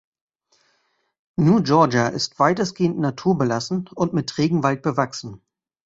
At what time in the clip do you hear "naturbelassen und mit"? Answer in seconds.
2.97-4.35